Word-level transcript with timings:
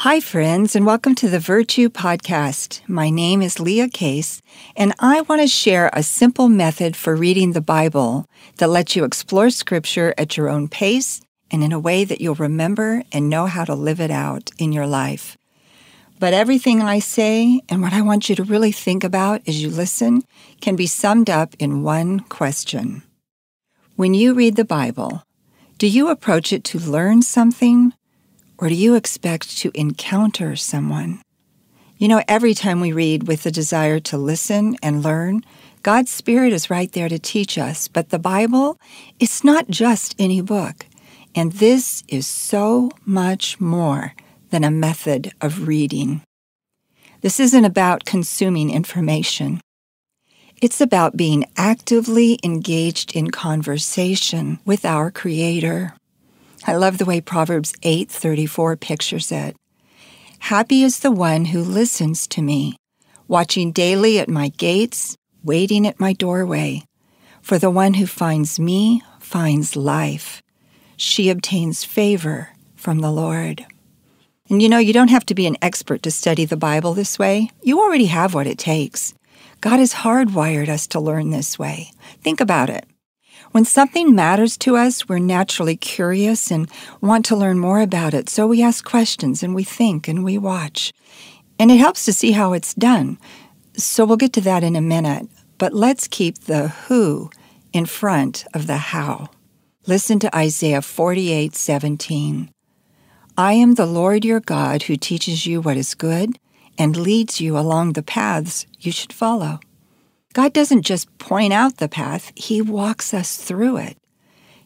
Hi, 0.00 0.18
friends, 0.18 0.74
and 0.74 0.86
welcome 0.86 1.14
to 1.16 1.28
the 1.28 1.38
Virtue 1.38 1.90
Podcast. 1.90 2.80
My 2.88 3.10
name 3.10 3.42
is 3.42 3.60
Leah 3.60 3.90
Case, 3.90 4.40
and 4.74 4.94
I 4.98 5.20
want 5.20 5.42
to 5.42 5.46
share 5.46 5.90
a 5.92 6.02
simple 6.02 6.48
method 6.48 6.96
for 6.96 7.14
reading 7.14 7.52
the 7.52 7.60
Bible 7.60 8.24
that 8.56 8.70
lets 8.70 8.96
you 8.96 9.04
explore 9.04 9.50
Scripture 9.50 10.14
at 10.16 10.38
your 10.38 10.48
own 10.48 10.68
pace 10.68 11.20
and 11.50 11.62
in 11.62 11.70
a 11.70 11.78
way 11.78 12.04
that 12.04 12.18
you'll 12.18 12.34
remember 12.36 13.02
and 13.12 13.28
know 13.28 13.44
how 13.44 13.66
to 13.66 13.74
live 13.74 14.00
it 14.00 14.10
out 14.10 14.50
in 14.56 14.72
your 14.72 14.86
life. 14.86 15.36
But 16.18 16.32
everything 16.32 16.80
I 16.80 17.00
say 17.00 17.60
and 17.68 17.82
what 17.82 17.92
I 17.92 18.00
want 18.00 18.30
you 18.30 18.34
to 18.36 18.42
really 18.42 18.72
think 18.72 19.04
about 19.04 19.42
as 19.46 19.62
you 19.62 19.68
listen 19.68 20.22
can 20.62 20.76
be 20.76 20.86
summed 20.86 21.28
up 21.28 21.54
in 21.58 21.82
one 21.82 22.20
question. 22.20 23.02
When 23.96 24.14
you 24.14 24.32
read 24.32 24.56
the 24.56 24.64
Bible, 24.64 25.24
do 25.76 25.86
you 25.86 26.08
approach 26.08 26.54
it 26.54 26.64
to 26.64 26.78
learn 26.78 27.20
something 27.20 27.92
or 28.60 28.68
do 28.68 28.74
you 28.74 28.94
expect 28.94 29.56
to 29.58 29.70
encounter 29.74 30.54
someone? 30.54 31.22
You 31.96 32.08
know, 32.08 32.22
every 32.28 32.54
time 32.54 32.80
we 32.80 32.92
read 32.92 33.26
with 33.26 33.42
the 33.42 33.50
desire 33.50 34.00
to 34.00 34.18
listen 34.18 34.76
and 34.82 35.02
learn, 35.02 35.42
God's 35.82 36.10
Spirit 36.10 36.52
is 36.52 36.70
right 36.70 36.92
there 36.92 37.08
to 37.08 37.18
teach 37.18 37.56
us. 37.56 37.88
But 37.88 38.10
the 38.10 38.18
Bible, 38.18 38.78
it's 39.18 39.42
not 39.42 39.68
just 39.68 40.14
any 40.18 40.42
book. 40.42 40.86
And 41.34 41.52
this 41.52 42.02
is 42.08 42.26
so 42.26 42.90
much 43.06 43.60
more 43.60 44.14
than 44.50 44.64
a 44.64 44.70
method 44.70 45.32
of 45.40 45.66
reading. 45.66 46.22
This 47.22 47.40
isn't 47.40 47.64
about 47.64 48.04
consuming 48.04 48.70
information. 48.70 49.60
It's 50.60 50.80
about 50.80 51.16
being 51.16 51.46
actively 51.56 52.38
engaged 52.44 53.16
in 53.16 53.30
conversation 53.30 54.58
with 54.66 54.84
our 54.84 55.10
Creator. 55.10 55.94
I 56.66 56.74
love 56.74 56.98
the 56.98 57.04
way 57.04 57.20
Proverbs 57.20 57.72
8:34 57.82 58.76
pictures 58.76 59.32
it. 59.32 59.56
Happy 60.40 60.82
is 60.82 61.00
the 61.00 61.10
one 61.10 61.46
who 61.46 61.62
listens 61.62 62.26
to 62.28 62.42
me, 62.42 62.76
watching 63.28 63.72
daily 63.72 64.18
at 64.18 64.28
my 64.28 64.48
gates, 64.48 65.16
waiting 65.42 65.86
at 65.86 66.00
my 66.00 66.12
doorway. 66.12 66.82
For 67.42 67.58
the 67.58 67.70
one 67.70 67.94
who 67.94 68.06
finds 68.06 68.60
me 68.60 69.02
finds 69.18 69.76
life. 69.76 70.42
She 70.96 71.30
obtains 71.30 71.84
favor 71.84 72.50
from 72.76 72.98
the 72.98 73.10
Lord. 73.10 73.66
And 74.50 74.60
you 74.60 74.68
know, 74.68 74.78
you 74.78 74.92
don't 74.92 75.08
have 75.08 75.24
to 75.26 75.34
be 75.34 75.46
an 75.46 75.56
expert 75.62 76.02
to 76.02 76.10
study 76.10 76.44
the 76.44 76.56
Bible 76.56 76.92
this 76.92 77.18
way. 77.18 77.50
You 77.62 77.80
already 77.80 78.06
have 78.06 78.34
what 78.34 78.48
it 78.48 78.58
takes. 78.58 79.14
God 79.60 79.78
has 79.78 79.94
hardwired 79.94 80.68
us 80.68 80.86
to 80.88 81.00
learn 81.00 81.30
this 81.30 81.58
way. 81.58 81.92
Think 82.22 82.40
about 82.40 82.68
it. 82.68 82.84
When 83.52 83.64
something 83.64 84.14
matters 84.14 84.56
to 84.58 84.76
us, 84.76 85.08
we're 85.08 85.18
naturally 85.18 85.76
curious 85.76 86.52
and 86.52 86.70
want 87.00 87.24
to 87.26 87.36
learn 87.36 87.58
more 87.58 87.80
about 87.80 88.14
it. 88.14 88.28
So 88.28 88.46
we 88.46 88.62
ask 88.62 88.84
questions 88.84 89.42
and 89.42 89.54
we 89.54 89.64
think 89.64 90.06
and 90.06 90.22
we 90.22 90.38
watch. 90.38 90.92
And 91.58 91.70
it 91.70 91.78
helps 91.78 92.04
to 92.04 92.12
see 92.12 92.32
how 92.32 92.52
it's 92.52 92.74
done. 92.74 93.18
So 93.76 94.04
we'll 94.04 94.16
get 94.16 94.32
to 94.34 94.40
that 94.42 94.62
in 94.62 94.76
a 94.76 94.80
minute. 94.80 95.28
But 95.58 95.74
let's 95.74 96.06
keep 96.06 96.44
the 96.44 96.68
who 96.68 97.30
in 97.72 97.86
front 97.86 98.46
of 98.54 98.66
the 98.66 98.76
how. 98.76 99.30
Listen 99.86 100.18
to 100.20 100.36
Isaiah 100.36 100.82
48 100.82 101.54
17. 101.54 102.50
I 103.36 103.54
am 103.54 103.74
the 103.74 103.86
Lord 103.86 104.24
your 104.24 104.40
God 104.40 104.84
who 104.84 104.96
teaches 104.96 105.46
you 105.46 105.60
what 105.60 105.76
is 105.76 105.94
good 105.94 106.38
and 106.78 106.96
leads 106.96 107.40
you 107.40 107.58
along 107.58 107.92
the 107.92 108.02
paths 108.02 108.66
you 108.78 108.92
should 108.92 109.12
follow. 109.12 109.60
God 110.32 110.52
doesn't 110.52 110.82
just 110.82 111.18
point 111.18 111.52
out 111.52 111.78
the 111.78 111.88
path, 111.88 112.32
He 112.36 112.62
walks 112.62 113.12
us 113.12 113.36
through 113.36 113.78
it. 113.78 113.96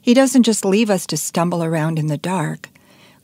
He 0.00 0.12
doesn't 0.12 0.42
just 0.42 0.64
leave 0.64 0.90
us 0.90 1.06
to 1.06 1.16
stumble 1.16 1.64
around 1.64 1.98
in 1.98 2.08
the 2.08 2.18
dark. 2.18 2.68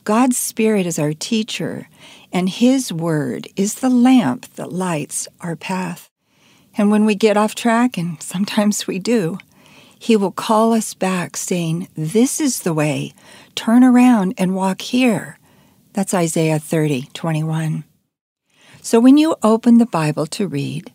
God's 0.05 0.39
Spirit 0.39 0.87
is 0.87 0.99
our 0.99 1.13
teacher, 1.13 1.89
and 2.33 2.49
His 2.49 2.91
Word 2.91 3.49
is 3.57 3.77
the 3.77 3.91
lamp 3.91 4.47
that 4.55 4.73
lights 4.73 5.29
our 5.43 5.55
path. 5.55 6.11
And 6.79 6.91
when 6.91 7.05
we 7.05 7.15
get 7.15 7.37
off 7.37 7.55
track, 7.55 7.99
and 7.99 8.23
sometimes 8.23 8.87
we 8.87 8.99
do, 8.99 9.39
He 9.99 10.17
will 10.17 10.33
call 10.33 10.73
us 10.73 10.95
back 10.95 11.37
saying, 11.37 11.89
This 11.95 12.41
is 12.41 12.61
the 12.61 12.73
way. 12.73 13.13
Turn 13.55 13.85
around 13.85 14.33
and 14.39 14.55
walk 14.55 14.81
here. 14.81 15.39
That's 15.93 16.15
Isaiah 16.15 16.59
30, 16.59 17.09
21. 17.13 17.85
So 18.81 18.99
when 18.99 19.19
you 19.19 19.37
open 19.43 19.77
the 19.77 19.85
Bible 19.85 20.25
to 20.29 20.49
read, 20.49 20.91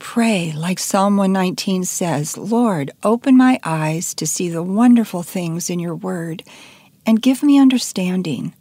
Pray, 0.00 0.50
like 0.56 0.78
Psalm 0.78 1.18
119 1.18 1.84
says, 1.84 2.36
Lord, 2.36 2.90
open 3.04 3.36
my 3.36 3.60
eyes 3.62 4.14
to 4.14 4.26
see 4.26 4.48
the 4.48 4.62
wonderful 4.62 5.22
things 5.22 5.68
in 5.68 5.78
your 5.78 5.94
word 5.94 6.42
and 7.06 7.22
give 7.22 7.42
me 7.42 7.60
understanding. 7.60 8.54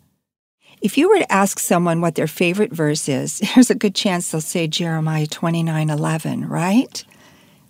If 0.82 0.98
you 0.98 1.10
were 1.10 1.18
to 1.18 1.32
ask 1.32 1.58
someone 1.58 2.02
what 2.02 2.16
their 2.16 2.28
favorite 2.28 2.74
verse 2.74 3.08
is, 3.08 3.40
there's 3.56 3.72
a 3.72 3.76
good 3.76 3.96
chance 3.96 4.30
they'll 4.30 4.42
say 4.42 4.68
Jeremiah 4.68 5.26
29:11, 5.26 6.48
right? 6.48 7.04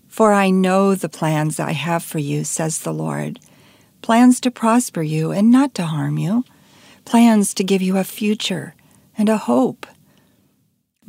For 0.08 0.34
I 0.34 0.50
know 0.50 0.96
the 0.96 1.08
plans 1.08 1.60
I 1.60 1.74
have 1.74 2.04
for 2.04 2.20
you, 2.20 2.44
says 2.44 2.80
the 2.80 2.94
Lord. 2.94 3.40
Plans 4.02 4.42
to 4.42 4.52
prosper 4.52 5.04
you 5.04 5.32
and 5.32 5.52
not 5.52 5.76
to 5.76 5.86
harm 5.86 6.18
you, 6.18 6.44
plans 7.06 7.54
to 7.54 7.64
give 7.64 7.84
you 7.84 7.98
a 7.98 8.04
future 8.04 8.74
and 9.16 9.30
a 9.30 9.38
hope. 9.38 9.86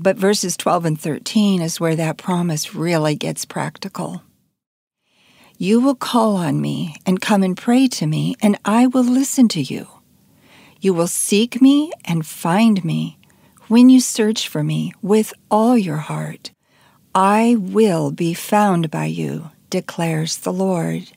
But 0.02 0.16
verses 0.16 0.56
12 0.56 0.86
and 0.86 0.98
13 0.98 1.60
is 1.60 1.78
where 1.78 1.94
that 1.94 2.16
promise 2.16 2.74
really 2.74 3.14
gets 3.14 3.44
practical. 3.44 4.22
You 5.58 5.78
will 5.78 5.94
call 5.94 6.36
on 6.36 6.58
me 6.58 6.96
and 7.04 7.20
come 7.20 7.42
and 7.42 7.54
pray 7.54 7.86
to 7.88 8.06
me, 8.06 8.34
and 8.40 8.58
I 8.64 8.86
will 8.86 9.04
listen 9.04 9.46
to 9.48 9.60
you. 9.60 9.88
You 10.80 10.94
will 10.94 11.06
seek 11.06 11.60
me 11.60 11.92
and 12.06 12.24
find 12.24 12.82
me 12.82 13.18
when 13.68 13.90
you 13.90 14.00
search 14.00 14.48
for 14.48 14.64
me 14.64 14.94
with 15.02 15.34
all 15.50 15.76
your 15.76 15.98
heart. 15.98 16.50
I 17.14 17.56
will 17.58 18.10
be 18.10 18.32
found 18.32 18.90
by 18.90 19.04
you, 19.04 19.50
declares 19.68 20.38
the 20.38 20.52
Lord. 20.52 21.10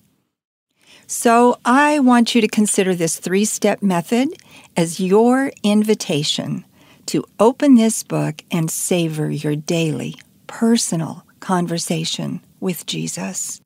So 1.07 1.57
I 1.63 1.99
want 1.99 2.35
you 2.35 2.41
to 2.41 2.49
consider 2.49 2.93
this 2.93 3.17
three 3.17 3.45
step 3.45 3.81
method 3.81 4.27
as 4.75 4.99
your 4.99 5.53
invitation 5.63 6.65
to 7.07 7.23
open 7.39 7.75
this 7.75 8.03
book 8.03 8.43
and 8.51 8.69
savor 8.69 9.29
your 9.29 9.55
daily, 9.55 10.15
personal 10.47 11.25
conversation 11.39 12.41
with 12.59 12.85
Jesus. 12.85 13.61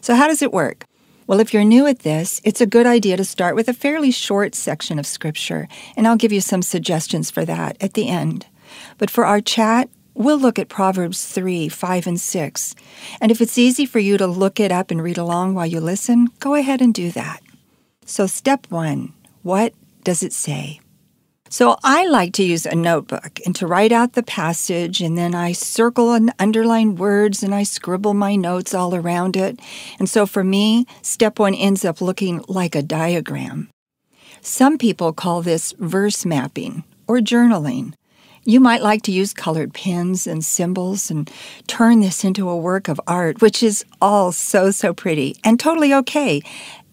So, 0.00 0.14
how 0.14 0.28
does 0.28 0.42
it 0.42 0.52
work? 0.52 0.84
Well, 1.26 1.40
if 1.40 1.54
you're 1.54 1.64
new 1.64 1.86
at 1.86 2.00
this, 2.00 2.40
it's 2.44 2.60
a 2.60 2.66
good 2.66 2.86
idea 2.86 3.16
to 3.16 3.24
start 3.24 3.54
with 3.54 3.68
a 3.68 3.72
fairly 3.72 4.10
short 4.10 4.54
section 4.54 4.98
of 4.98 5.06
Scripture, 5.06 5.68
and 5.96 6.08
I'll 6.08 6.16
give 6.16 6.32
you 6.32 6.40
some 6.40 6.62
suggestions 6.62 7.30
for 7.30 7.44
that 7.44 7.76
at 7.80 7.94
the 7.94 8.08
end. 8.08 8.46
But 8.98 9.10
for 9.10 9.24
our 9.24 9.40
chat, 9.40 9.88
we'll 10.14 10.38
look 10.38 10.58
at 10.58 10.68
Proverbs 10.68 11.24
3, 11.26 11.68
5, 11.68 12.06
and 12.06 12.20
6. 12.20 12.74
And 13.20 13.30
if 13.30 13.40
it's 13.40 13.58
easy 13.58 13.86
for 13.86 13.98
you 13.98 14.18
to 14.18 14.26
look 14.26 14.58
it 14.58 14.72
up 14.72 14.90
and 14.90 15.02
read 15.02 15.18
along 15.18 15.54
while 15.54 15.66
you 15.66 15.80
listen, 15.80 16.28
go 16.40 16.54
ahead 16.54 16.80
and 16.80 16.92
do 16.92 17.12
that. 17.12 17.42
So, 18.06 18.26
step 18.26 18.66
one 18.70 19.12
what 19.42 19.72
does 20.04 20.22
it 20.22 20.32
say? 20.32 20.80
So 21.52 21.76
I 21.82 22.06
like 22.06 22.32
to 22.34 22.44
use 22.44 22.64
a 22.64 22.76
notebook 22.76 23.40
and 23.44 23.56
to 23.56 23.66
write 23.66 23.90
out 23.90 24.12
the 24.12 24.22
passage, 24.22 25.00
and 25.00 25.18
then 25.18 25.34
I 25.34 25.50
circle 25.50 26.12
and 26.12 26.32
underline 26.38 26.94
words 26.94 27.42
and 27.42 27.52
I 27.52 27.64
scribble 27.64 28.14
my 28.14 28.36
notes 28.36 28.72
all 28.72 28.94
around 28.94 29.36
it. 29.36 29.58
And 29.98 30.08
so 30.08 30.26
for 30.26 30.44
me, 30.44 30.86
step 31.02 31.40
one 31.40 31.56
ends 31.56 31.84
up 31.84 32.00
looking 32.00 32.44
like 32.46 32.76
a 32.76 32.82
diagram. 32.82 33.68
Some 34.40 34.78
people 34.78 35.12
call 35.12 35.42
this 35.42 35.74
verse 35.80 36.24
mapping 36.24 36.84
or 37.08 37.18
journaling. 37.18 37.94
You 38.44 38.60
might 38.60 38.80
like 38.80 39.02
to 39.02 39.12
use 39.12 39.34
colored 39.34 39.74
pens 39.74 40.28
and 40.28 40.44
symbols 40.44 41.10
and 41.10 41.28
turn 41.66 41.98
this 41.98 42.24
into 42.24 42.48
a 42.48 42.56
work 42.56 42.88
of 42.88 43.00
art, 43.06 43.42
which 43.42 43.62
is 43.62 43.84
all 44.00 44.30
so, 44.30 44.70
so 44.70 44.94
pretty 44.94 45.36
and 45.42 45.58
totally 45.58 45.92
okay 45.92 46.42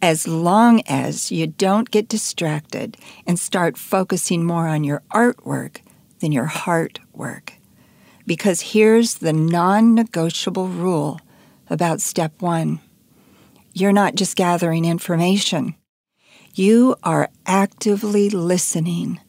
as 0.02 0.28
long 0.28 0.82
as 0.88 1.32
you 1.32 1.48
don't 1.48 1.92
get 1.92 2.08
distracted 2.08 2.98
and 3.26 3.40
start 3.40 3.78
focusing 3.78 4.44
more 4.44 4.68
on 4.68 4.84
your 4.84 5.02
artwork 5.12 5.78
than 6.20 6.32
your 6.32 6.46
heart 6.46 7.00
work. 7.14 7.54
Because 8.26 8.62
here's 8.62 9.16
the 9.16 9.34
non 9.34 9.96
negotiable 9.96 10.68
rule 10.68 11.20
about 11.70 12.02
step 12.02 12.42
one 12.42 12.80
you're 13.74 13.94
not 13.94 14.16
just 14.16 14.36
gathering 14.36 14.86
information, 14.86 15.76
you 16.56 16.96
are 17.04 17.30
actively 17.46 18.28
listening, 18.28 19.20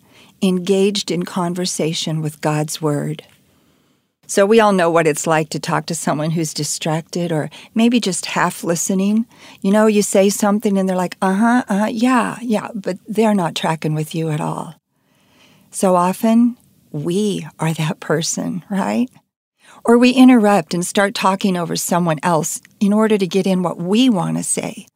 engaged 0.40 1.10
in 1.10 1.22
conversation 1.24 2.22
with 2.22 2.40
God's 2.40 2.80
Word. 2.80 3.24
So 4.30 4.44
we 4.44 4.60
all 4.60 4.72
know 4.72 4.90
what 4.90 5.06
it's 5.06 5.26
like 5.26 5.48
to 5.50 5.58
talk 5.58 5.86
to 5.86 5.94
someone 5.94 6.32
who's 6.32 6.52
distracted 6.52 7.32
or 7.32 7.48
maybe 7.74 7.98
just 7.98 8.26
half 8.26 8.62
listening. 8.62 9.24
You 9.62 9.72
know, 9.72 9.86
you 9.86 10.02
say 10.02 10.28
something 10.28 10.76
and 10.76 10.86
they're 10.86 10.94
like, 10.94 11.16
uh 11.22 11.32
huh, 11.32 11.64
uh 11.66 11.78
huh, 11.78 11.86
yeah, 11.86 12.36
yeah, 12.42 12.68
but 12.74 12.98
they're 13.08 13.34
not 13.34 13.54
tracking 13.54 13.94
with 13.94 14.14
you 14.14 14.28
at 14.28 14.40
all. 14.40 14.74
So 15.70 15.96
often, 15.96 16.58
we 16.92 17.46
are 17.58 17.72
that 17.72 18.00
person, 18.00 18.64
right? 18.68 19.08
Or 19.82 19.96
we 19.96 20.10
interrupt 20.10 20.74
and 20.74 20.86
start 20.86 21.14
talking 21.14 21.56
over 21.56 21.74
someone 21.74 22.18
else 22.22 22.60
in 22.80 22.92
order 22.92 23.16
to 23.16 23.26
get 23.26 23.46
in 23.46 23.62
what 23.62 23.78
we 23.78 24.10
want 24.10 24.36
to 24.36 24.42
say. 24.42 24.86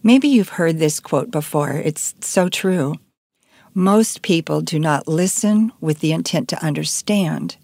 Maybe 0.00 0.28
you've 0.28 0.50
heard 0.50 0.78
this 0.78 1.00
quote 1.00 1.32
before. 1.32 1.72
It's 1.72 2.14
so 2.20 2.48
true. 2.48 2.94
Most 3.72 4.22
people 4.22 4.60
do 4.60 4.78
not 4.78 5.08
listen 5.08 5.72
with 5.80 5.98
the 5.98 6.12
intent 6.12 6.48
to 6.50 6.64
understand, 6.64 7.56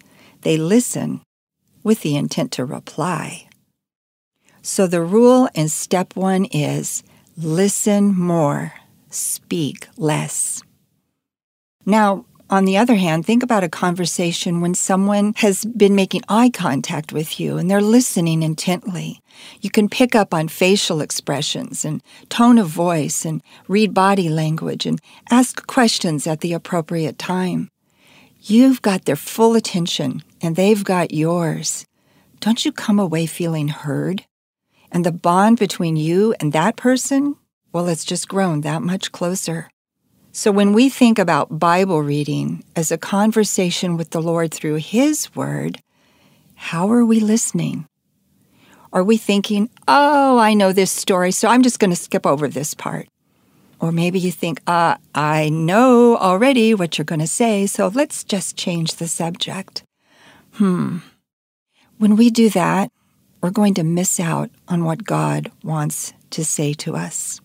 they 0.42 0.56
listen 0.56 1.20
with 1.82 2.00
the 2.00 2.16
intent 2.16 2.52
to 2.52 2.64
reply. 2.64 3.48
So 4.62 4.86
the 4.86 5.02
rule 5.02 5.48
in 5.54 5.68
step 5.68 6.16
one 6.16 6.44
is 6.46 7.02
listen 7.36 8.14
more, 8.14 8.74
speak 9.08 9.88
less. 9.96 10.62
Now, 11.86 12.26
on 12.50 12.64
the 12.64 12.76
other 12.76 12.96
hand, 12.96 13.24
think 13.24 13.44
about 13.44 13.62
a 13.62 13.68
conversation 13.68 14.60
when 14.60 14.74
someone 14.74 15.34
has 15.36 15.64
been 15.64 15.94
making 15.94 16.22
eye 16.28 16.50
contact 16.50 17.12
with 17.12 17.38
you 17.38 17.56
and 17.56 17.70
they're 17.70 17.80
listening 17.80 18.42
intently. 18.42 19.20
You 19.60 19.70
can 19.70 19.88
pick 19.88 20.16
up 20.16 20.34
on 20.34 20.48
facial 20.48 21.00
expressions 21.00 21.84
and 21.84 22.02
tone 22.28 22.58
of 22.58 22.66
voice 22.66 23.24
and 23.24 23.40
read 23.68 23.94
body 23.94 24.28
language 24.28 24.84
and 24.84 25.00
ask 25.30 25.64
questions 25.68 26.26
at 26.26 26.40
the 26.40 26.52
appropriate 26.52 27.18
time. 27.18 27.68
You've 28.42 28.82
got 28.82 29.04
their 29.04 29.16
full 29.16 29.54
attention 29.54 30.24
and 30.40 30.56
they've 30.56 30.82
got 30.82 31.12
yours. 31.12 31.84
Don't 32.40 32.64
you 32.64 32.72
come 32.72 32.98
away 32.98 33.26
feeling 33.26 33.68
heard? 33.68 34.24
And 34.90 35.04
the 35.04 35.12
bond 35.12 35.58
between 35.58 35.96
you 35.96 36.34
and 36.40 36.52
that 36.52 36.76
person, 36.76 37.36
well, 37.72 37.88
it's 37.88 38.04
just 38.04 38.28
grown 38.28 38.62
that 38.62 38.82
much 38.82 39.12
closer. 39.12 39.70
So 40.32 40.52
when 40.52 40.72
we 40.72 40.88
think 40.88 41.18
about 41.18 41.58
Bible 41.58 42.02
reading 42.02 42.64
as 42.76 42.90
a 42.90 42.98
conversation 42.98 43.96
with 43.96 44.10
the 44.10 44.22
Lord 44.22 44.52
through 44.52 44.76
His 44.76 45.34
Word, 45.34 45.80
how 46.54 46.90
are 46.90 47.04
we 47.04 47.20
listening? 47.20 47.86
Are 48.92 49.04
we 49.04 49.16
thinking, 49.16 49.70
oh, 49.86 50.38
I 50.38 50.54
know 50.54 50.72
this 50.72 50.90
story, 50.90 51.30
so 51.32 51.48
I'm 51.48 51.62
just 51.62 51.78
going 51.78 51.90
to 51.90 51.96
skip 51.96 52.26
over 52.26 52.48
this 52.48 52.74
part? 52.74 53.08
Or 53.80 53.92
maybe 53.92 54.18
you 54.18 54.30
think, 54.30 54.60
uh, 54.66 54.96
I 55.14 55.48
know 55.48 56.16
already 56.16 56.74
what 56.74 56.98
you're 56.98 57.04
going 57.04 57.20
to 57.20 57.26
say, 57.26 57.66
so 57.66 57.88
let's 57.88 58.24
just 58.24 58.56
change 58.56 58.96
the 58.96 59.08
subject. 59.08 59.84
Hmm. 60.60 60.98
When 61.96 62.16
we 62.16 62.28
do 62.28 62.50
that, 62.50 62.92
we're 63.40 63.48
going 63.48 63.72
to 63.76 63.82
miss 63.82 64.20
out 64.20 64.50
on 64.68 64.84
what 64.84 65.04
God 65.04 65.50
wants 65.64 66.12
to 66.32 66.44
say 66.44 66.74
to 66.74 66.94
us. 66.96 67.40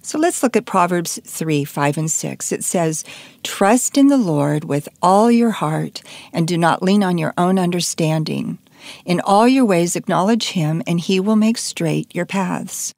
So 0.00 0.18
let's 0.18 0.42
look 0.42 0.56
at 0.56 0.64
Proverbs 0.64 1.20
3 1.26 1.66
5 1.66 1.98
and 1.98 2.10
6. 2.10 2.50
It 2.50 2.64
says, 2.64 3.04
Trust 3.42 3.98
in 3.98 4.06
the 4.06 4.16
Lord 4.16 4.64
with 4.64 4.88
all 5.02 5.30
your 5.30 5.50
heart 5.50 6.02
and 6.32 6.48
do 6.48 6.56
not 6.56 6.82
lean 6.82 7.04
on 7.04 7.18
your 7.18 7.34
own 7.36 7.58
understanding. 7.58 8.56
In 9.04 9.20
all 9.20 9.46
your 9.46 9.66
ways 9.66 9.94
acknowledge 9.94 10.52
him, 10.52 10.82
and 10.86 10.98
he 10.98 11.20
will 11.20 11.36
make 11.36 11.58
straight 11.58 12.14
your 12.14 12.24
paths. 12.24 12.94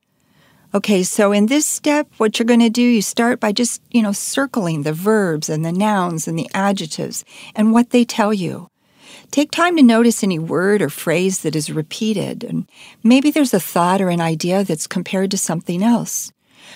Okay, 0.73 1.03
so 1.03 1.33
in 1.33 1.47
this 1.47 1.67
step, 1.67 2.09
what 2.19 2.39
you're 2.39 2.47
going 2.47 2.61
to 2.61 2.71
do, 2.71 2.81
you 2.81 3.03
start 3.03 3.41
by 3.41 3.51
just, 3.51 3.83
you 3.91 4.03
know, 4.03 4.13
circling 4.13 4.83
the 4.85 4.93
verbs 4.93 5.49
and 5.49 5.65
the 5.65 5.73
nouns 5.73 6.29
and 6.29 6.39
the 6.39 6.49
adjectives 6.55 7.25
and 7.57 7.73
what 7.73 7.91
they 7.91 8.05
tell 8.05 8.33
you. 8.33 8.69
Take 9.33 9.51
time 9.51 9.79
to 9.79 9.83
notice 9.83 10.23
any 10.23 10.39
word 10.39 10.83
or 10.83 10.91
phrase 10.91 11.41
that 11.41 11.57
is 11.57 11.73
repeated, 11.73 12.45
and 12.45 12.69
maybe 13.03 13.31
there's 13.31 13.55
a 13.55 13.59
thought 13.59 14.03
or 14.03 14.11
an 14.11 14.21
idea 14.21 14.63
that's 14.63 14.87
compared 14.87 15.31
to 15.31 15.39
something 15.39 15.83
else. 15.83 16.31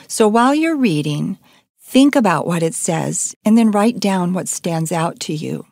So 0.08 0.26
while 0.26 0.55
you're 0.55 0.75
reading, 0.75 1.37
think 1.82 2.17
about 2.17 2.47
what 2.47 2.62
it 2.62 2.73
says 2.73 3.35
and 3.44 3.58
then 3.58 3.70
write 3.70 4.00
down 4.00 4.32
what 4.32 4.49
stands 4.49 4.91
out 4.91 5.20
to 5.20 5.35
you. 5.35 5.67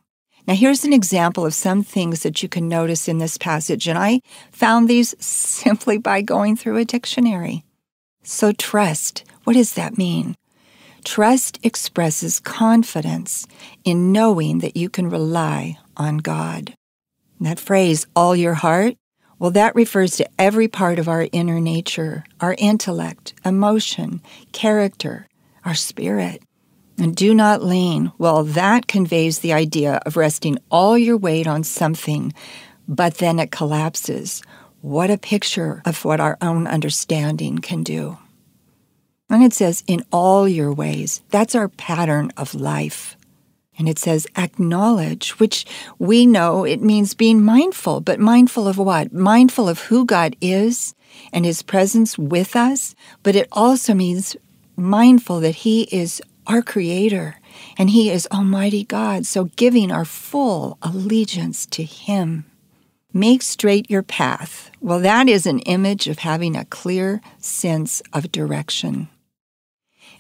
Now, 0.46 0.52
here's 0.54 0.84
an 0.84 0.92
example 0.92 1.46
of 1.46 1.54
some 1.54 1.82
things 1.82 2.22
that 2.22 2.42
you 2.42 2.50
can 2.50 2.68
notice 2.68 3.08
in 3.08 3.16
this 3.16 3.38
passage, 3.38 3.88
and 3.88 3.98
I 3.98 4.20
found 4.52 4.86
these 4.86 5.14
simply 5.24 5.96
by 5.96 6.20
going 6.20 6.54
through 6.54 6.76
a 6.76 6.84
dictionary. 6.84 7.64
So, 8.24 8.52
trust, 8.52 9.24
what 9.44 9.54
does 9.54 9.72
that 9.72 9.96
mean? 9.96 10.36
Trust 11.02 11.58
expresses 11.62 12.40
confidence 12.40 13.46
in 13.84 14.12
knowing 14.12 14.58
that 14.58 14.76
you 14.76 14.90
can 14.90 15.08
rely 15.08 15.78
on 15.96 16.18
God. 16.18 16.74
And 17.38 17.46
that 17.46 17.60
phrase, 17.60 18.06
all 18.14 18.34
your 18.36 18.54
heart, 18.54 18.96
well, 19.38 19.50
that 19.50 19.74
refers 19.74 20.16
to 20.16 20.28
every 20.38 20.68
part 20.68 20.98
of 20.98 21.08
our 21.08 21.28
inner 21.32 21.60
nature, 21.60 22.24
our 22.40 22.54
intellect, 22.58 23.34
emotion, 23.44 24.22
character, 24.52 25.28
our 25.64 25.74
spirit. 25.74 26.42
And 26.96 27.16
do 27.16 27.34
not 27.34 27.62
lean. 27.62 28.12
Well, 28.18 28.44
that 28.44 28.86
conveys 28.86 29.40
the 29.40 29.52
idea 29.52 30.00
of 30.06 30.16
resting 30.16 30.58
all 30.70 30.96
your 30.96 31.16
weight 31.16 31.46
on 31.46 31.64
something, 31.64 32.32
but 32.86 33.18
then 33.18 33.40
it 33.40 33.50
collapses. 33.50 34.42
What 34.80 35.10
a 35.10 35.18
picture 35.18 35.82
of 35.84 36.04
what 36.04 36.20
our 36.20 36.38
own 36.40 36.66
understanding 36.66 37.58
can 37.58 37.82
do. 37.82 38.18
And 39.28 39.42
it 39.42 39.52
says, 39.52 39.82
in 39.86 40.04
all 40.12 40.46
your 40.46 40.72
ways. 40.72 41.22
That's 41.30 41.54
our 41.54 41.68
pattern 41.68 42.30
of 42.36 42.54
life. 42.54 43.16
And 43.76 43.88
it 43.88 43.98
says 43.98 44.26
acknowledge, 44.36 45.30
which 45.40 45.66
we 45.98 46.26
know 46.26 46.64
it 46.64 46.80
means 46.80 47.14
being 47.14 47.42
mindful, 47.42 48.00
but 48.00 48.20
mindful 48.20 48.68
of 48.68 48.78
what? 48.78 49.12
Mindful 49.12 49.68
of 49.68 49.80
who 49.80 50.04
God 50.04 50.36
is 50.40 50.94
and 51.32 51.44
his 51.44 51.62
presence 51.62 52.16
with 52.16 52.54
us, 52.54 52.94
but 53.22 53.36
it 53.36 53.48
also 53.52 53.94
means 53.94 54.36
mindful 54.76 55.40
that 55.40 55.56
he 55.56 55.82
is 55.84 56.22
our 56.46 56.62
creator 56.62 57.36
and 57.78 57.90
he 57.90 58.10
is 58.10 58.28
Almighty 58.32 58.84
God. 58.84 59.26
So 59.26 59.44
giving 59.56 59.90
our 59.90 60.04
full 60.04 60.78
allegiance 60.82 61.66
to 61.66 61.82
him. 61.82 62.44
Make 63.12 63.42
straight 63.42 63.88
your 63.88 64.02
path. 64.02 64.72
Well, 64.80 64.98
that 65.00 65.28
is 65.28 65.46
an 65.46 65.60
image 65.60 66.08
of 66.08 66.18
having 66.18 66.56
a 66.56 66.64
clear 66.64 67.20
sense 67.38 68.02
of 68.12 68.32
direction. 68.32 69.08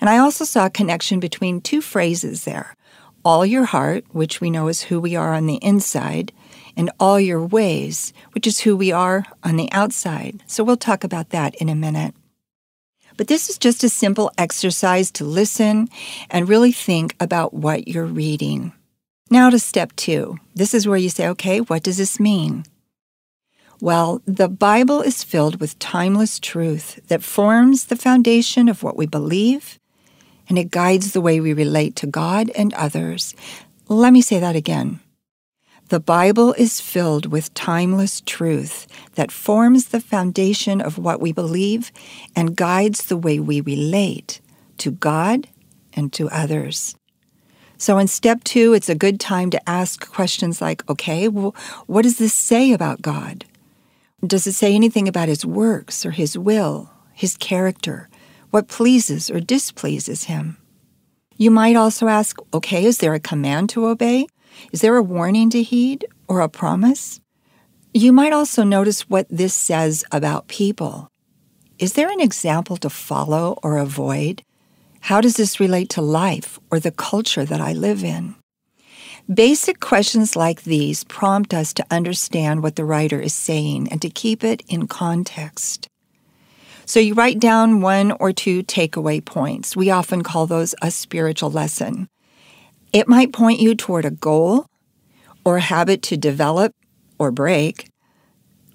And 0.00 0.08
I 0.08 0.18
also 0.18 0.44
saw 0.44 0.66
a 0.66 0.70
connection 0.70 1.18
between 1.18 1.60
two 1.60 1.80
phrases 1.80 2.44
there 2.44 2.76
all 3.24 3.44
your 3.46 3.64
heart, 3.64 4.04
which 4.10 4.40
we 4.40 4.50
know 4.50 4.68
is 4.68 4.82
who 4.82 5.00
we 5.00 5.16
are 5.16 5.34
on 5.34 5.46
the 5.46 5.62
inside, 5.62 6.32
and 6.76 6.90
all 6.98 7.18
your 7.18 7.44
ways, 7.44 8.12
which 8.32 8.46
is 8.46 8.60
who 8.60 8.76
we 8.76 8.92
are 8.92 9.24
on 9.42 9.56
the 9.56 9.70
outside. 9.72 10.42
So 10.46 10.64
we'll 10.64 10.76
talk 10.76 11.04
about 11.04 11.30
that 11.30 11.54
in 11.56 11.68
a 11.68 11.74
minute. 11.74 12.14
But 13.16 13.28
this 13.28 13.48
is 13.48 13.58
just 13.58 13.84
a 13.84 13.88
simple 13.88 14.32
exercise 14.36 15.10
to 15.12 15.24
listen 15.24 15.88
and 16.30 16.48
really 16.48 16.72
think 16.72 17.14
about 17.20 17.54
what 17.54 17.86
you're 17.86 18.06
reading. 18.06 18.72
Now 19.30 19.50
to 19.50 19.58
step 19.58 19.94
two. 19.96 20.38
This 20.54 20.74
is 20.74 20.86
where 20.86 20.98
you 20.98 21.08
say, 21.08 21.28
okay, 21.28 21.60
what 21.60 21.82
does 21.82 21.96
this 21.96 22.18
mean? 22.18 22.64
Well, 23.80 24.22
the 24.26 24.48
Bible 24.48 25.00
is 25.00 25.24
filled 25.24 25.60
with 25.60 25.78
timeless 25.78 26.38
truth 26.38 27.00
that 27.08 27.22
forms 27.22 27.86
the 27.86 27.96
foundation 27.96 28.68
of 28.68 28.82
what 28.82 28.96
we 28.96 29.06
believe 29.06 29.78
and 30.48 30.58
it 30.58 30.70
guides 30.70 31.12
the 31.12 31.20
way 31.20 31.40
we 31.40 31.52
relate 31.52 31.96
to 31.96 32.06
God 32.06 32.50
and 32.54 32.72
others. 32.74 33.34
Let 33.88 34.12
me 34.12 34.20
say 34.20 34.38
that 34.40 34.56
again. 34.56 35.00
The 35.90 36.00
Bible 36.00 36.54
is 36.54 36.80
filled 36.80 37.26
with 37.26 37.52
timeless 37.52 38.22
truth 38.22 38.86
that 39.16 39.30
forms 39.30 39.88
the 39.88 40.00
foundation 40.00 40.80
of 40.80 40.96
what 40.96 41.20
we 41.20 41.30
believe 41.30 41.92
and 42.34 42.56
guides 42.56 43.04
the 43.04 43.18
way 43.18 43.38
we 43.38 43.60
relate 43.60 44.40
to 44.78 44.90
God 44.90 45.46
and 45.92 46.10
to 46.14 46.30
others. 46.30 46.96
So, 47.76 47.98
in 47.98 48.08
step 48.08 48.44
two, 48.44 48.72
it's 48.72 48.88
a 48.88 48.94
good 48.94 49.20
time 49.20 49.50
to 49.50 49.68
ask 49.68 50.10
questions 50.10 50.62
like 50.62 50.88
okay, 50.88 51.28
well, 51.28 51.54
what 51.86 52.02
does 52.02 52.16
this 52.16 52.32
say 52.32 52.72
about 52.72 53.02
God? 53.02 53.44
Does 54.26 54.46
it 54.46 54.54
say 54.54 54.74
anything 54.74 55.06
about 55.06 55.28
his 55.28 55.44
works 55.44 56.06
or 56.06 56.12
his 56.12 56.38
will, 56.38 56.90
his 57.12 57.36
character, 57.36 58.08
what 58.54 58.68
pleases 58.68 59.32
or 59.32 59.40
displeases 59.40 60.24
him. 60.24 60.56
You 61.36 61.50
might 61.50 61.74
also 61.74 62.06
ask, 62.06 62.38
okay, 62.54 62.84
is 62.84 62.98
there 62.98 63.12
a 63.12 63.18
command 63.18 63.70
to 63.70 63.86
obey? 63.86 64.28
Is 64.70 64.80
there 64.80 64.94
a 64.94 65.02
warning 65.02 65.50
to 65.50 65.60
heed 65.64 66.06
or 66.28 66.40
a 66.40 66.48
promise? 66.48 67.20
You 67.92 68.12
might 68.12 68.32
also 68.32 68.62
notice 68.62 69.10
what 69.10 69.26
this 69.28 69.54
says 69.54 70.04
about 70.12 70.46
people. 70.46 71.08
Is 71.80 71.94
there 71.94 72.08
an 72.08 72.20
example 72.20 72.76
to 72.76 72.88
follow 72.88 73.58
or 73.64 73.78
avoid? 73.78 74.42
How 75.00 75.20
does 75.20 75.34
this 75.34 75.58
relate 75.58 75.88
to 75.90 76.00
life 76.00 76.60
or 76.70 76.78
the 76.78 76.92
culture 76.92 77.44
that 77.44 77.60
I 77.60 77.72
live 77.72 78.04
in? 78.04 78.36
Basic 79.26 79.80
questions 79.80 80.36
like 80.36 80.62
these 80.62 81.02
prompt 81.02 81.52
us 81.52 81.74
to 81.74 81.86
understand 81.90 82.62
what 82.62 82.76
the 82.76 82.84
writer 82.84 83.18
is 83.18 83.34
saying 83.34 83.88
and 83.90 84.00
to 84.00 84.10
keep 84.10 84.44
it 84.44 84.62
in 84.68 84.86
context. 84.86 85.88
So 86.86 87.00
you 87.00 87.14
write 87.14 87.38
down 87.38 87.80
one 87.80 88.12
or 88.12 88.32
two 88.32 88.62
takeaway 88.62 89.24
points. 89.24 89.76
We 89.76 89.90
often 89.90 90.22
call 90.22 90.46
those 90.46 90.74
a 90.82 90.90
spiritual 90.90 91.50
lesson. 91.50 92.08
It 92.92 93.08
might 93.08 93.32
point 93.32 93.60
you 93.60 93.74
toward 93.74 94.04
a 94.04 94.10
goal 94.10 94.66
or 95.44 95.56
a 95.56 95.62
habit 95.62 96.02
to 96.02 96.16
develop 96.16 96.72
or 97.18 97.30
break, 97.30 97.88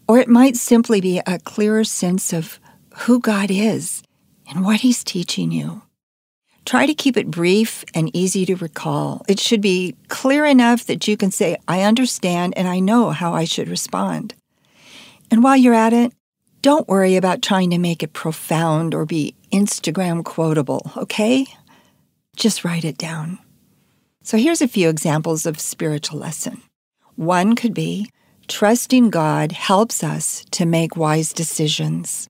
or 0.08 0.18
it 0.18 0.28
might 0.28 0.56
simply 0.56 1.02
be 1.02 1.22
a 1.26 1.40
clearer 1.40 1.84
sense 1.84 2.34
of 2.34 2.60
who 3.00 3.20
God 3.20 3.52
is 3.52 4.02
and 4.50 4.66
what 4.66 4.82
He's 4.82 5.04
teaching 5.04 5.52
you. 5.52 5.84
Try 6.66 6.86
to 6.86 6.94
keep 6.94 7.18
it 7.18 7.32
brief 7.32 7.84
and 7.94 8.16
easy 8.16 8.46
to 8.46 8.56
recall. 8.56 9.24
It 9.28 9.40
should 9.40 9.62
be 9.62 9.96
clear 10.08 10.46
enough 10.46 10.86
that 10.86 11.08
you 11.08 11.18
can 11.18 11.32
say, 11.32 11.58
I 11.68 11.82
understand 11.82 12.58
and 12.58 12.68
I 12.68 12.80
know 12.80 13.12
how 13.12 13.34
I 13.34 13.46
should 13.46 13.70
respond. 13.70 14.36
And 15.32 15.44
while 15.44 15.58
you're 15.58 15.74
at 15.74 15.94
it, 15.94 16.12
don't 16.62 16.88
worry 16.88 17.16
about 17.16 17.42
trying 17.42 17.70
to 17.72 17.78
make 17.78 18.04
it 18.04 18.14
profound 18.14 18.94
or 18.94 19.06
be 19.06 19.36
Instagram 19.52 20.24
quotable, 20.24 20.92
okay? 20.98 21.46
just 22.40 22.64
write 22.64 22.86
it 22.86 22.98
down. 22.98 23.38
So 24.24 24.38
here's 24.38 24.62
a 24.62 24.68
few 24.68 24.90
examples 24.90 25.46
of 25.46 25.60
spiritual 25.60 26.20
lesson. 26.20 26.62
One 27.16 27.56
could 27.56 27.74
be 27.74 28.10
trusting 28.48 29.12
God 29.12 29.52
helps 29.52 30.04
us 30.04 30.46
to 30.52 30.66
make 30.66 30.96
wise 30.96 31.34
decisions. 31.34 32.28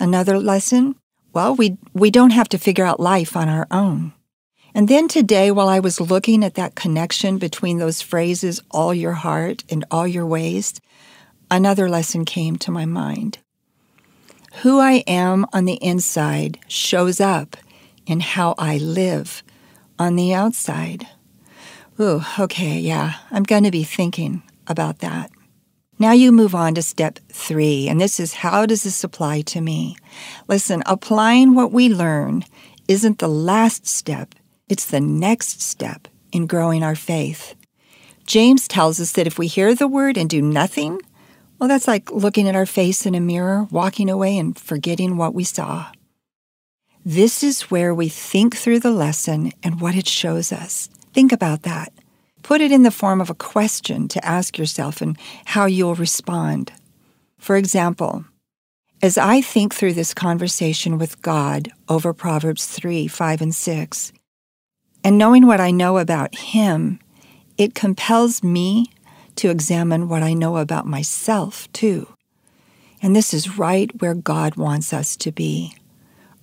Another 0.00 0.38
lesson, 0.38 0.96
well, 1.32 1.54
we, 1.54 1.76
we 1.92 2.10
don't 2.10 2.30
have 2.30 2.48
to 2.48 2.58
figure 2.58 2.84
out 2.84 2.98
life 2.98 3.36
on 3.36 3.48
our 3.48 3.66
own. 3.70 4.12
And 4.74 4.88
then 4.88 5.08
today, 5.08 5.50
while 5.50 5.68
I 5.68 5.80
was 5.80 6.00
looking 6.00 6.44
at 6.44 6.54
that 6.54 6.74
connection 6.74 7.38
between 7.38 7.78
those 7.78 8.02
phrases, 8.02 8.60
all 8.70 8.92
your 8.92 9.12
heart 9.12 9.64
and 9.70 9.84
all 9.90 10.06
your 10.06 10.26
ways, 10.26 10.74
another 11.50 11.88
lesson 11.88 12.24
came 12.24 12.56
to 12.56 12.70
my 12.70 12.84
mind. 12.84 13.38
Who 14.62 14.80
I 14.80 15.04
am 15.06 15.46
on 15.52 15.64
the 15.64 15.78
inside 15.82 16.58
shows 16.68 17.20
up 17.20 17.56
in 18.06 18.20
how 18.20 18.54
I 18.58 18.78
live 18.78 19.42
on 19.98 20.16
the 20.16 20.32
outside. 20.32 21.06
Ooh, 22.00 22.22
okay, 22.38 22.78
yeah, 22.78 23.14
I'm 23.30 23.42
going 23.42 23.64
to 23.64 23.70
be 23.70 23.84
thinking 23.84 24.42
about 24.66 25.00
that. 25.00 25.30
Now 25.98 26.12
you 26.12 26.30
move 26.30 26.54
on 26.54 26.74
to 26.74 26.82
step 26.82 27.18
three, 27.32 27.88
and 27.88 28.00
this 28.00 28.20
is 28.20 28.34
how 28.34 28.66
does 28.66 28.82
this 28.82 29.02
apply 29.02 29.40
to 29.42 29.62
me? 29.62 29.96
Listen, 30.46 30.82
applying 30.84 31.54
what 31.54 31.72
we 31.72 31.88
learn 31.88 32.44
isn't 32.86 33.18
the 33.18 33.28
last 33.28 33.86
step, 33.86 34.34
it's 34.68 34.86
the 34.86 35.00
next 35.00 35.62
step 35.62 36.06
in 36.32 36.46
growing 36.46 36.82
our 36.82 36.94
faith. 36.94 37.54
James 38.26 38.68
tells 38.68 39.00
us 39.00 39.12
that 39.12 39.26
if 39.26 39.38
we 39.38 39.46
hear 39.46 39.74
the 39.74 39.88
word 39.88 40.18
and 40.18 40.28
do 40.28 40.42
nothing, 40.42 41.00
well, 41.58 41.68
that's 41.68 41.88
like 41.88 42.10
looking 42.10 42.48
at 42.48 42.56
our 42.56 42.66
face 42.66 43.06
in 43.06 43.14
a 43.14 43.20
mirror, 43.20 43.66
walking 43.70 44.10
away, 44.10 44.36
and 44.36 44.58
forgetting 44.58 45.16
what 45.16 45.34
we 45.34 45.44
saw. 45.44 45.86
This 47.04 47.42
is 47.42 47.70
where 47.70 47.94
we 47.94 48.08
think 48.08 48.56
through 48.56 48.80
the 48.80 48.90
lesson 48.90 49.52
and 49.62 49.80
what 49.80 49.94
it 49.94 50.08
shows 50.08 50.52
us. 50.52 50.88
Think 51.12 51.32
about 51.32 51.62
that. 51.62 51.92
Put 52.42 52.60
it 52.60 52.72
in 52.72 52.82
the 52.82 52.90
form 52.90 53.20
of 53.20 53.30
a 53.30 53.34
question 53.34 54.08
to 54.08 54.24
ask 54.24 54.58
yourself 54.58 55.00
and 55.00 55.16
how 55.44 55.66
you'll 55.66 55.94
respond. 55.94 56.72
For 57.38 57.56
example, 57.56 58.24
as 59.02 59.16
I 59.16 59.40
think 59.40 59.74
through 59.74 59.92
this 59.92 60.14
conversation 60.14 60.98
with 60.98 61.22
God 61.22 61.70
over 61.88 62.12
Proverbs 62.12 62.66
3, 62.66 63.08
5, 63.08 63.40
and 63.40 63.54
6, 63.54 64.12
and 65.04 65.18
knowing 65.18 65.46
what 65.46 65.60
I 65.60 65.70
know 65.70 65.98
about 65.98 66.34
Him, 66.34 66.98
it 67.56 67.74
compels 67.74 68.42
me 68.42 68.86
to 69.36 69.50
examine 69.50 70.08
what 70.08 70.22
I 70.22 70.32
know 70.32 70.56
about 70.56 70.86
myself, 70.86 71.70
too. 71.72 72.08
And 73.02 73.14
this 73.14 73.34
is 73.34 73.58
right 73.58 73.90
where 74.00 74.14
God 74.14 74.56
wants 74.56 74.92
us 74.92 75.16
to 75.18 75.32
be 75.32 75.76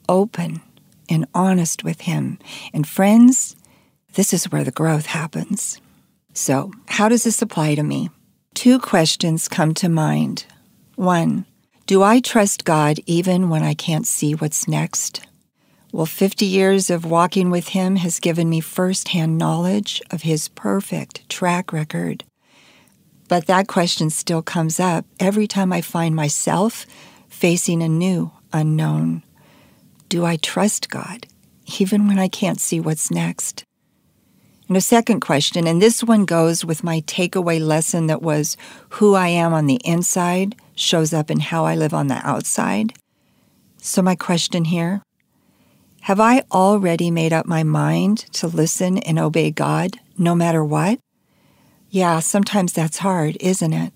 open 0.08 0.62
and 1.10 1.28
honest 1.34 1.84
with 1.84 2.02
Him. 2.02 2.40
And 2.74 2.88
friends, 2.88 3.56
this 4.14 4.34
is 4.34 4.52
where 4.52 4.64
the 4.64 4.72
growth 4.72 5.08
happens. 5.08 5.82
So, 6.34 6.72
how 6.88 7.10
does 7.10 7.24
this 7.24 7.42
apply 7.42 7.76
to 7.76 7.84
me? 7.84 8.10
Two 8.54 8.80
questions 8.80 9.48
come 9.48 9.74
to 9.76 9.90
mind. 9.90 10.46
One, 10.96 11.46
do 11.86 12.02
I 12.04 12.20
trust 12.20 12.66
God 12.66 13.00
even 13.06 13.50
when 13.50 13.64
I 13.64 13.74
can't 13.74 14.08
see 14.08 14.34
what's 14.34 14.68
next? 14.68 15.26
Well, 15.92 16.06
50 16.06 16.46
years 16.46 16.90
of 16.90 17.06
walking 17.06 17.52
with 17.52 17.70
Him 17.70 17.98
has 17.98 18.20
given 18.20 18.50
me 18.50 18.62
firsthand 18.62 19.38
knowledge 19.38 20.02
of 20.10 20.24
His 20.24 20.48
perfect 20.48 21.28
track 21.30 21.74
record. 21.74 22.24
But 23.34 23.48
that 23.48 23.68
question 23.68 24.12
still 24.12 24.44
comes 24.44 24.80
up 24.80 25.08
every 25.20 25.48
time 25.48 25.74
I 25.74 25.82
find 25.82 26.16
myself 26.16 26.86
facing 27.30 27.82
a 27.82 27.90
new 27.90 28.32
unknown. 28.54 29.24
Do 30.08 30.24
I 30.24 30.36
trust 30.36 30.92
God 30.92 31.26
even 31.80 32.06
when 32.06 32.20
I 32.20 32.28
can't 32.28 32.62
see 32.62 32.80
what's 32.80 33.10
next? 33.10 33.64
And 34.68 34.78
a 34.78 34.82
second 34.82 35.22
question, 35.22 35.66
and 35.66 35.82
this 35.82 36.04
one 36.04 36.26
goes 36.26 36.64
with 36.64 36.84
my 36.84 37.02
takeaway 37.02 37.60
lesson 37.60 38.06
that 38.06 38.22
was 38.22 38.56
who 38.90 39.16
I 39.16 39.30
am 39.30 39.52
on 39.52 39.66
the 39.66 39.82
inside 39.84 40.56
shows 40.76 41.12
up 41.12 41.32
in 41.32 41.40
how 41.40 41.66
I 41.66 41.74
live 41.74 41.96
on 41.96 42.10
the 42.10 42.22
outside. 42.24 42.94
So, 43.78 44.04
my 44.04 44.14
question 44.14 44.66
here 44.66 45.02
have 46.02 46.20
I 46.20 46.44
already 46.52 47.10
made 47.10 47.34
up 47.34 47.48
my 47.48 47.64
mind 47.64 48.20
to 48.34 48.46
listen 48.46 49.00
and 49.00 49.18
obey 49.18 49.50
God 49.50 49.98
no 50.20 50.36
matter 50.36 50.64
what? 50.64 51.00
Yeah, 51.94 52.22
sometimes 52.22 52.74
that's 52.74 52.98
hard, 52.98 53.38
isn't 53.40 53.72
it? 53.72 53.94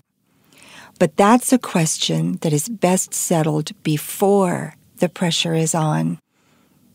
But 1.00 1.16
that's 1.16 1.52
a 1.52 1.58
question 1.58 2.38
that 2.42 2.52
is 2.52 2.68
best 2.68 3.12
settled 3.12 3.72
before 3.82 4.76
the 4.98 5.08
pressure 5.08 5.54
is 5.54 5.74
on. 5.74 6.20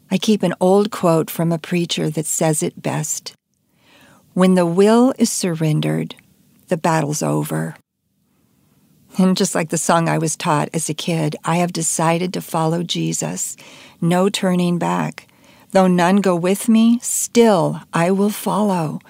I 0.10 0.18
keep 0.18 0.44
an 0.44 0.54
old 0.62 0.92
quote 0.92 1.30
from 1.30 1.52
a 1.52 1.58
preacher 1.58 2.10
that 2.10 2.26
says 2.26 2.64
it 2.64 2.82
best 2.82 3.36
when 4.34 4.56
the 4.56 4.66
will 4.66 5.14
is 5.20 5.30
surrendered, 5.30 6.16
the 6.70 6.78
battle's 6.78 7.22
over. 7.22 7.76
And 9.18 9.36
just 9.36 9.54
like 9.56 9.72
the 9.72 9.78
song 9.78 10.08
I 10.08 10.18
was 10.18 10.38
taught 10.38 10.70
as 10.74 10.90
a 10.90 10.94
kid, 10.94 11.36
I 11.44 11.58
have 11.58 11.74
decided 11.74 12.34
to 12.34 12.42
follow 12.42 12.82
Jesus. 12.82 13.58
No 14.00 14.30
turning 14.30 14.80
back. 14.80 15.28
Though 15.72 15.88
none 15.88 16.16
go 16.22 16.34
with 16.34 16.70
me, 16.70 17.00
still 17.02 17.82
I 17.94 18.10
will 18.12 18.30
follow. 18.30 19.02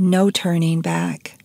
No 0.00 0.30
turning 0.30 0.80
back. 0.80 1.42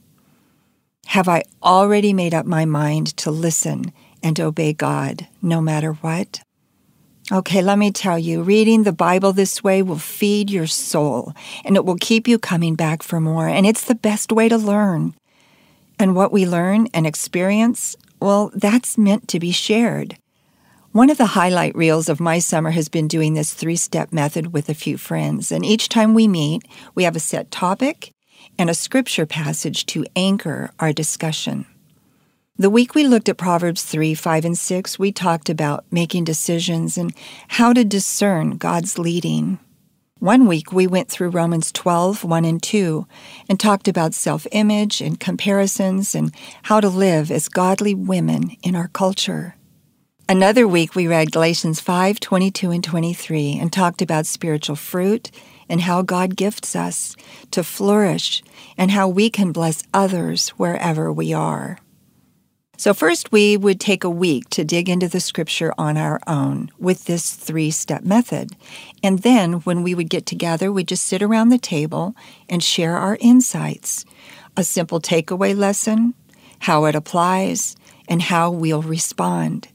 Have 1.07 1.27
I 1.27 1.41
already 1.63 2.13
made 2.13 2.36
up 2.36 2.45
my 2.45 2.65
mind 2.65 3.17
to 3.17 3.31
listen 3.31 3.91
and 4.22 4.39
obey 4.39 4.74
God 4.74 5.27
no 5.41 5.60
matter 5.60 5.93
what? 5.93 6.43
Okay, 7.31 7.63
let 7.63 7.79
me 7.79 7.89
tell 7.89 8.19
you, 8.19 8.43
reading 8.43 8.83
the 8.83 8.93
Bible 8.93 9.33
this 9.33 9.63
way 9.63 9.81
will 9.81 9.98
feed 9.98 10.51
your 10.51 10.67
soul 10.67 11.33
and 11.65 11.75
it 11.75 11.83
will 11.83 11.98
keep 12.00 12.27
you 12.27 12.38
coming 12.38 12.75
back 12.75 13.01
for 13.01 13.19
more. 13.19 13.48
And 13.48 13.65
it's 13.65 13.86
the 13.86 13.95
best 13.95 14.31
way 14.31 14.50
to 14.50 14.57
learn. 14.60 15.15
And 15.98 16.15
what 16.15 16.31
we 16.31 16.45
learn 16.45 16.88
and 16.93 17.07
experience, 17.07 17.95
well, 18.19 18.51
that's 18.53 19.00
meant 19.00 19.27
to 19.29 19.39
be 19.39 19.51
shared. 19.51 20.15
One 20.91 21.10
of 21.10 21.17
the 21.17 21.33
highlight 21.33 21.75
reels 21.75 22.07
of 22.07 22.19
my 22.19 22.38
summer 22.38 22.69
has 22.69 22.88
been 22.88 23.07
doing 23.07 23.33
this 23.33 23.51
three 23.51 23.77
step 23.77 24.13
method 24.13 24.53
with 24.53 24.69
a 24.69 24.75
few 24.75 25.00
friends. 25.00 25.51
And 25.51 25.65
each 25.65 25.89
time 25.89 26.13
we 26.13 26.27
meet, 26.27 26.62
we 26.93 27.03
have 27.03 27.15
a 27.15 27.19
set 27.19 27.50
topic 27.50 28.13
and 28.57 28.69
a 28.69 28.74
scripture 28.74 29.25
passage 29.25 29.86
to 29.88 30.05
anchor 30.15 30.72
our 30.79 30.93
discussion. 30.93 31.65
The 32.57 32.69
week 32.69 32.93
we 32.93 33.07
looked 33.07 33.29
at 33.29 33.38
Proverbs 33.38 33.83
3, 33.83 34.13
5, 34.13 34.45
and 34.45 34.57
6, 34.57 35.00
we 35.00 35.12
talked 35.12 35.50
about 35.50 35.86
making 35.89 36.24
decisions 36.24 36.98
and 36.98 37.13
how 37.48 37.74
to 37.74 37.83
discern 37.83 38.57
God's 38.57 39.00
leading. 39.00 39.57
One 40.19 40.48
week 40.48 40.72
we 40.72 40.88
went 40.88 41.10
through 41.10 41.31
Romans 41.31 41.72
12, 41.72 42.24
1 42.24 42.45
and 42.45 42.62
2, 42.62 43.07
and 43.50 43.60
talked 43.60 43.88
about 43.88 44.13
self 44.13 44.45
image 44.51 45.01
and 45.01 45.19
comparisons 45.19 46.15
and 46.15 46.33
how 46.62 46.79
to 46.79 46.89
live 46.89 47.31
as 47.31 47.50
godly 47.50 47.93
women 47.93 48.51
in 48.62 48.75
our 48.75 48.88
culture. 48.88 49.55
Another 50.29 50.65
week 50.65 50.95
we 50.95 51.07
read 51.07 51.33
Galatians 51.33 51.81
5, 51.81 52.19
22 52.22 52.72
and 52.72 52.83
23, 52.83 53.57
and 53.60 53.74
talked 53.74 54.01
about 54.01 54.25
spiritual 54.25 54.77
fruit 54.77 55.29
and 55.73 55.81
how 55.81 56.03
God 56.03 56.35
gifts 56.35 56.75
us 56.75 57.15
to 57.49 57.63
flourish 57.63 58.43
and 58.77 58.91
how 58.91 59.07
we 59.07 59.27
can 59.31 59.51
bless 59.51 59.81
others 59.91 60.49
wherever 60.49 61.11
we 61.11 61.33
are. 61.33 61.79
So, 62.77 62.93
first, 62.93 63.31
we 63.31 63.57
would 63.57 63.79
take 63.79 64.03
a 64.03 64.09
week 64.09 64.51
to 64.51 64.63
dig 64.63 64.87
into 64.87 65.07
the 65.07 65.19
scripture 65.19 65.73
on 65.75 65.97
our 65.97 66.19
own 66.27 66.69
with 66.77 67.05
this 67.05 67.33
three 67.33 67.71
step 67.71 68.03
method. 68.03 68.51
And 69.01 69.23
then, 69.23 69.61
when 69.61 69.81
we 69.81 69.95
would 69.95 70.11
get 70.11 70.27
together, 70.27 70.71
we'd 70.71 70.89
just 70.89 71.05
sit 71.05 71.23
around 71.23 71.49
the 71.49 71.57
table 71.57 72.15
and 72.47 72.63
share 72.63 72.95
our 72.95 73.17
insights 73.19 74.05
a 74.55 74.63
simple 74.63 75.01
takeaway 75.01 75.57
lesson, 75.57 76.13
how 76.59 76.85
it 76.85 76.93
applies, 76.93 77.75
and 78.07 78.21
how 78.21 78.51
we'll 78.51 78.83
respond. 78.83 79.69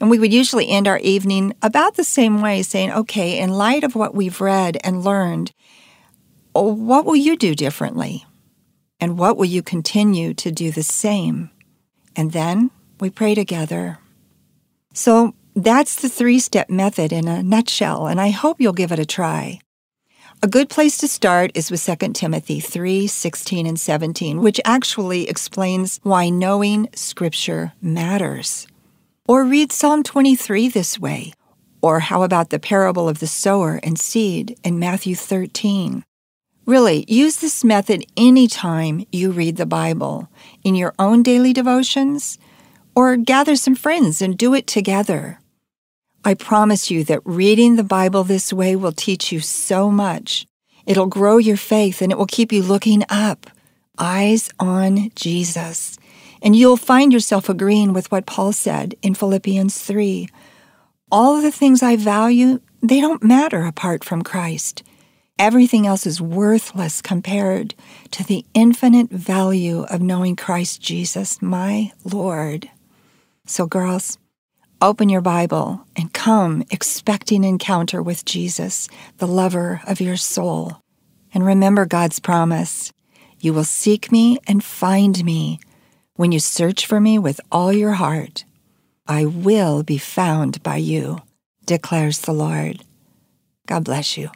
And 0.00 0.10
we 0.10 0.18
would 0.18 0.32
usually 0.32 0.68
end 0.68 0.88
our 0.88 0.98
evening 0.98 1.54
about 1.62 1.94
the 1.94 2.04
same 2.04 2.42
way, 2.42 2.62
saying, 2.62 2.92
okay, 2.92 3.38
in 3.38 3.50
light 3.50 3.84
of 3.84 3.94
what 3.94 4.14
we've 4.14 4.40
read 4.40 4.78
and 4.82 5.04
learned, 5.04 5.52
what 6.52 7.04
will 7.04 7.16
you 7.16 7.36
do 7.36 7.54
differently? 7.54 8.24
And 9.00 9.18
what 9.18 9.36
will 9.36 9.44
you 9.44 9.62
continue 9.62 10.34
to 10.34 10.52
do 10.52 10.70
the 10.70 10.82
same? 10.82 11.50
and 12.16 12.32
then 12.32 12.70
we 13.00 13.10
pray 13.10 13.34
together. 13.34 13.98
So 14.92 15.34
that's 15.54 15.96
the 15.96 16.08
three 16.08 16.38
step 16.38 16.70
method 16.70 17.12
in 17.12 17.28
a 17.28 17.42
nutshell, 17.42 18.06
and 18.06 18.20
I 18.20 18.30
hope 18.30 18.60
you'll 18.60 18.72
give 18.72 18.92
it 18.92 18.98
a 18.98 19.06
try. 19.06 19.60
A 20.42 20.48
good 20.48 20.68
place 20.68 20.98
to 20.98 21.08
start 21.08 21.52
is 21.54 21.70
with 21.70 21.84
2 21.84 22.12
Timothy 22.12 22.60
3 22.60 23.06
16 23.06 23.66
and 23.66 23.80
17, 23.80 24.40
which 24.40 24.60
actually 24.64 25.28
explains 25.28 26.00
why 26.02 26.28
knowing 26.28 26.88
Scripture 26.94 27.72
matters. 27.80 28.66
Or 29.26 29.42
read 29.44 29.72
Psalm 29.72 30.02
23 30.02 30.68
this 30.68 30.98
way. 30.98 31.32
Or 31.80 32.00
how 32.00 32.24
about 32.24 32.50
the 32.50 32.58
parable 32.58 33.08
of 33.08 33.20
the 33.20 33.26
sower 33.26 33.80
and 33.82 33.98
seed 33.98 34.58
in 34.62 34.78
Matthew 34.78 35.14
13? 35.14 36.04
Really, 36.66 37.06
use 37.08 37.38
this 37.38 37.64
method 37.64 38.04
anytime 38.18 39.06
you 39.10 39.30
read 39.30 39.56
the 39.56 39.64
Bible, 39.64 40.28
in 40.62 40.74
your 40.74 40.92
own 40.98 41.22
daily 41.22 41.54
devotions, 41.54 42.38
or 42.94 43.16
gather 43.16 43.56
some 43.56 43.74
friends 43.74 44.20
and 44.20 44.36
do 44.36 44.52
it 44.52 44.66
together. 44.66 45.40
I 46.22 46.34
promise 46.34 46.90
you 46.90 47.02
that 47.04 47.22
reading 47.24 47.76
the 47.76 47.82
Bible 47.82 48.24
this 48.24 48.52
way 48.52 48.76
will 48.76 48.92
teach 48.92 49.32
you 49.32 49.40
so 49.40 49.90
much. 49.90 50.46
It'll 50.84 51.06
grow 51.06 51.38
your 51.38 51.56
faith 51.56 52.02
and 52.02 52.12
it 52.12 52.18
will 52.18 52.26
keep 52.26 52.52
you 52.52 52.62
looking 52.62 53.04
up, 53.08 53.46
eyes 53.98 54.50
on 54.60 55.10
Jesus. 55.14 55.96
And 56.44 56.54
you'll 56.54 56.76
find 56.76 57.10
yourself 57.10 57.48
agreeing 57.48 57.94
with 57.94 58.12
what 58.12 58.26
Paul 58.26 58.52
said 58.52 58.94
in 59.00 59.14
Philippians 59.14 59.78
3. 59.78 60.28
All 61.10 61.40
the 61.40 61.50
things 61.50 61.82
I 61.82 61.96
value, 61.96 62.60
they 62.82 63.00
don't 63.00 63.24
matter 63.24 63.64
apart 63.64 64.04
from 64.04 64.20
Christ. 64.20 64.82
Everything 65.38 65.86
else 65.86 66.06
is 66.06 66.20
worthless 66.20 67.00
compared 67.00 67.74
to 68.10 68.22
the 68.22 68.44
infinite 68.52 69.08
value 69.10 69.84
of 69.84 70.02
knowing 70.02 70.36
Christ 70.36 70.82
Jesus, 70.82 71.40
my 71.40 71.92
Lord. 72.04 72.70
So, 73.46 73.66
girls, 73.66 74.18
open 74.82 75.08
your 75.08 75.22
Bible 75.22 75.86
and 75.96 76.12
come 76.12 76.62
expecting 76.70 77.42
encounter 77.42 78.02
with 78.02 78.26
Jesus, 78.26 78.86
the 79.16 79.26
lover 79.26 79.80
of 79.86 79.98
your 79.98 80.18
soul. 80.18 80.82
And 81.32 81.46
remember 81.46 81.86
God's 81.86 82.20
promise 82.20 82.92
you 83.40 83.54
will 83.54 83.64
seek 83.64 84.12
me 84.12 84.38
and 84.46 84.62
find 84.62 85.24
me 85.24 85.58
when 86.16 86.32
you 86.32 86.40
search 86.40 86.86
for 86.86 87.00
me 87.00 87.18
with 87.18 87.40
all 87.50 87.72
your 87.72 87.92
heart. 87.92 88.44
I 89.06 89.26
will 89.26 89.82
be 89.82 89.98
found 89.98 90.62
by 90.62 90.76
you, 90.76 91.20
declares 91.66 92.20
the 92.20 92.32
Lord. 92.32 92.82
God 93.66 93.84
bless 93.84 94.16
you. 94.16 94.30